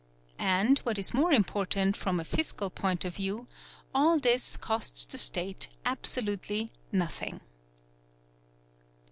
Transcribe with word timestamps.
And, 0.39 0.79
what 0.79 0.97
is 0.97 1.13
more 1.13 1.31
important 1.31 1.95
from 1.95 2.19
a 2.19 2.23
fiscal 2.25 2.71
point 2.71 3.05
of 3.05 3.13
view, 3.17 3.45
all 3.93 4.17
his 4.19 4.57
costs 4.57 5.05
the 5.05 5.19
State 5.19 5.67
absolutely 5.85 6.71
nothing. 6.91 7.39